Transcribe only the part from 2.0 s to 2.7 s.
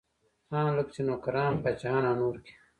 او نور کې.